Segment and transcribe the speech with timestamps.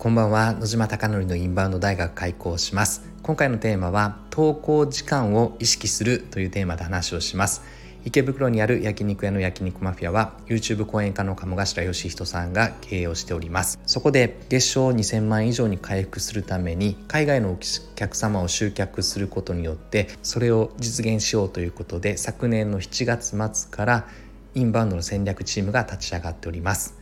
[0.00, 0.54] こんばんは。
[0.54, 3.02] 野島貴則のインバウンド大学開講します。
[3.22, 7.60] 今回のテーマは投稿時間を意識するというテーマで話をします。
[8.06, 13.78] 池袋にある焼肉屋の焼肉マフィアは YouTube 講演家の鴨頭義人さんが経営をしております。
[13.84, 17.58] そこで月賞2000万以上に回復するために海外のお
[17.94, 24.08] 客様を集客することによってそれを実現しようということで昨年の7月末から
[24.54, 26.99] インバウンドの戦略チームが立ち上がっております。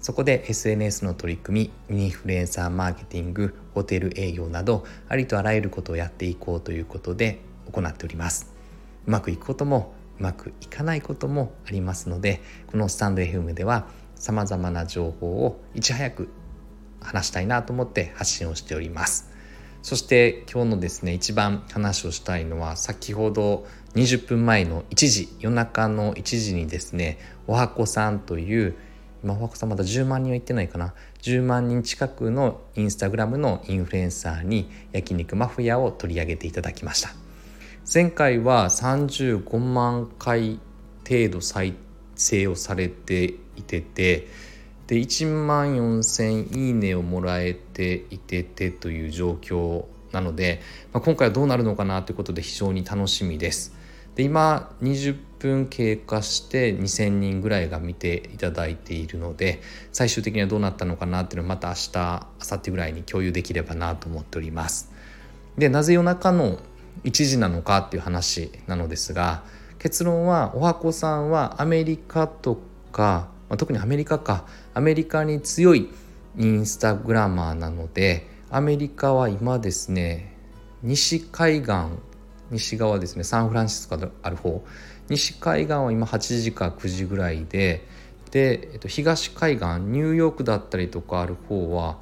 [0.00, 7.40] そこで SNS の取り組みインフルエンサーマーケティングホテル営業などありとあらゆることをやっていこうということで
[7.72, 8.52] 行っております。
[9.06, 16.28] うまくいくこともうまくいかないこともありますのでこのスタンド FM ではさまざまな情報をいち早く
[17.00, 19.30] 話したいなと思って発信をしております。
[19.82, 28.74] そして今日のですね一番話をしたいのは先ほど20分前の1時夜中の1時にですねおはこさんという
[29.22, 37.10] 今おはこさんまだ10万人は行ってないかな10万人近くのインスタグラムのインフルエンサーに焼肉マフィアを取り上げていただきました
[37.92, 40.60] 前回は35万回
[41.08, 41.74] 程度再
[42.14, 44.28] 生をされていてて
[44.86, 50.60] で1万4,000いいねをもらえていててという状況なので、
[50.92, 53.74] まあ、今回はどうなるのかなということで非常に楽しみです。
[54.18, 64.90] で今20分経過して2,000人ぐらいが見ていただいているので最終的にはどうなったのかなっていうのはまた明日明後日ぐらいに共有できればなと思っております。
[65.56, 66.58] でなぜ夜中の
[67.04, 69.44] 1時なのかっていう話なのですが
[69.78, 72.58] 結論はおはこさんはアメリカと
[72.90, 75.88] か、まあ、特にアメリカかアメリカに強い
[76.36, 80.34] インスタグラマーなのでアメリカは今ですね
[80.82, 82.07] 西海岸
[82.50, 84.64] 西側ですねサンフランシスコがある方。
[85.08, 87.86] 西海岸は今8時か9時ぐらいで
[88.30, 91.98] で、えっと、東海岸ニューヨークだったりとかある方は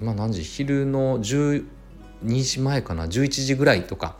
[0.00, 0.42] 今何時？
[0.42, 1.64] 昼の12
[2.42, 4.16] 時前かな？11時ぐらいとか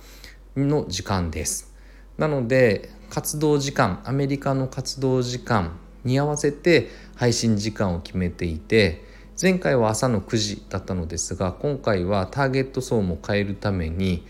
[0.57, 1.75] の時間です。
[2.19, 9.05] なので活動時間アメリカの活動時間に合わせて配信時間を決めていて
[9.41, 14.27] 前回は朝の9時だったのですが今回はターゲット層も変えるために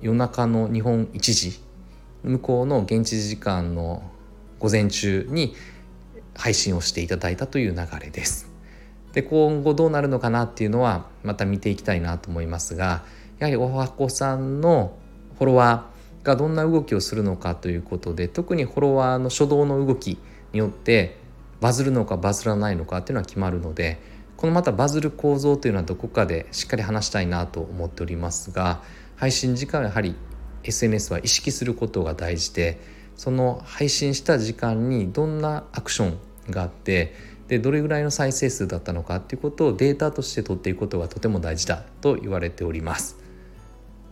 [0.00, 1.60] 夜中の日本1時
[2.22, 4.02] 向こうの現地時間の
[4.58, 5.54] 午前中に
[6.34, 8.48] 配信をしていただいたという流れです。
[9.12, 13.04] で今後どうなるのかなっていうのはまた見ていきたいなと思いますが
[13.38, 14.96] やはりおはこさんの
[15.38, 20.18] フォロワーがどんな動きをするのかということで特にフォロワーの初動の動き
[20.52, 21.16] によって
[21.60, 24.00] バズるのかバズらないのかっていうのは決まるので
[24.36, 28.82] このまたバズる構造というのはどこかでしっかり話したいなと思っておりますが
[29.18, 30.14] 配信時間はやはり
[30.62, 32.80] SNS は意識することが大事で
[33.16, 36.18] その配信した時間にどんなアクション
[36.50, 37.14] があって
[37.48, 43.16] でどれぐらいの再生数だったのかっていうことをデータとして取っていくことがとても大事だと言われております。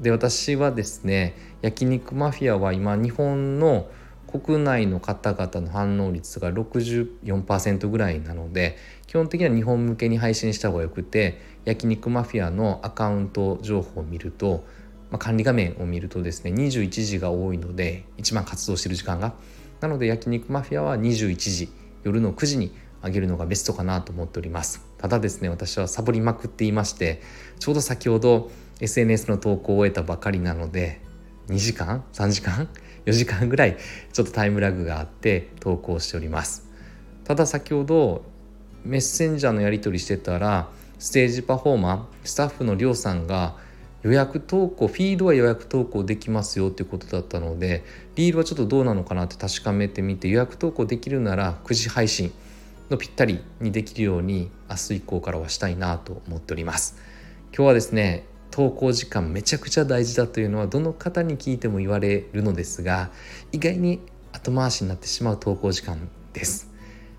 [0.00, 3.88] で私はですね焼肉マフィアは今日本の
[4.27, 14.65] 国内の方々の反応率が64%ぐらいなので基本的には日本向けに配信した方がよくて焼肉マフィアのアカウント情報を見ると
[15.16, 19.34] まあ、管理画面を見るとですね21時が多いので一番活動してる時間が。
[19.81, 21.69] なので焼肉マフィアは21時
[22.03, 24.84] 夜の9時に上げるのがベストかなと思っております。
[24.99, 27.22] ただですね私はサボりまくっていまして
[27.59, 28.50] ちょうど先ほど
[28.81, 31.00] SNS の投稿を終えたばかりなので
[31.49, 32.69] 2時間3時間
[33.06, 33.76] 4時間ぐらい
[34.12, 36.66] ちょっとタイムラグがあって投稿しております。
[37.25, 38.22] ただ先ほど
[38.84, 40.69] メッセンジャーのやり取りしてたら
[40.99, 43.65] ステージパフォーマースタッフのりょうさんが
[44.02, 47.84] 予約投稿フィードは予約投稿できますよっていうことだったので
[48.14, 52.32] リールはちょっとどうなのかなって確かめてみて予約投稿できるなら9時配信
[52.90, 56.96] のぴったりにできるように明日以降からはしたいなと思っております。
[57.52, 63.10] 今日はですね投稿時間めちゃくちゃ大事だというのはどの方に聞いても言われるのですが
[63.52, 64.00] 意外に
[64.32, 66.75] 後回しになってしまう投稿時間です。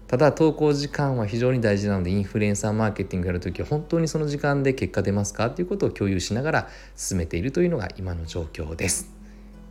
[0.08, 9.12] ただ投稿時間は非常に大事なのでインフルエンサーマーケティングやるときは本当にその時間で結果出ますかということを共有しながら進めているというのが今の状況です。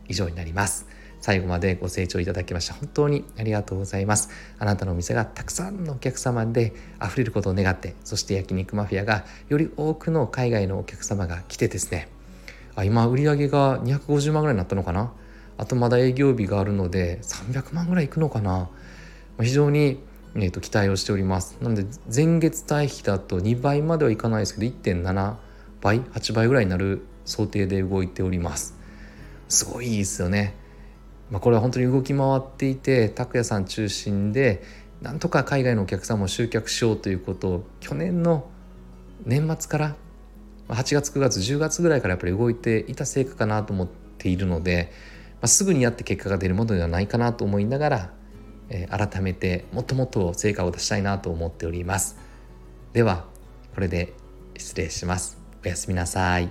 [0.07, 0.87] 以上になります。
[1.19, 4.29] 最後までご清聴いただきまして本当にありがとうございます。
[4.59, 6.73] あなたのお店がたくさんのお客様で
[7.03, 12.09] 溢れることを願ってそして焼肉マフィアがより多くの海外のお客様が来てですね。
[12.75, 15.11] あ今売り上げが250万ぐらいになったのかな？
[15.57, 18.69] あとまだ営業日があるので300万ぐらいいくのかな？
[19.41, 19.99] 非常に
[20.37, 21.57] えー、と期待をしております。
[21.61, 25.35] なので前月対比だと2倍まではいかないですけど1.7
[25.81, 28.77] 倍8倍ぐらいになる想定で動いております。
[29.49, 30.55] すごいですよね、
[31.31, 34.61] まあ、これは本当に動き回っていて拓也さん中心で
[35.01, 38.49] なんとか海外のお客様を集客しようということを去年の
[39.25, 39.95] 年末から
[40.69, 44.91] 8月9月10月ぐらいからやっぱり動いていた成果かなと思っているので、
[45.35, 48.13] まあ、すぐにやって結果が出るものではないかなと思いながら、
[48.69, 52.17] えー、改めてもっともっと成果を出したいなと思っております。
[52.93, 53.25] では
[53.73, 54.13] これで
[54.57, 55.37] 失礼します。
[55.63, 56.49] おやすみなさい。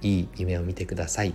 [0.00, 1.34] いい夢を見てください。